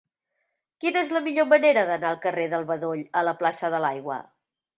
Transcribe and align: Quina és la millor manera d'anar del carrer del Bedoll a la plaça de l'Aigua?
Quina 0.85 1.03
és 1.05 1.11
la 1.15 1.21
millor 1.27 1.47
manera 1.51 1.83
d'anar 1.89 1.99
del 2.15 2.23
carrer 2.25 2.47
del 2.55 2.67
Bedoll 2.73 3.05
a 3.23 3.25
la 3.29 3.37
plaça 3.45 3.71
de 3.77 3.83
l'Aigua? 3.87 4.19